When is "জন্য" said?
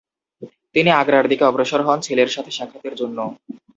2.95-3.17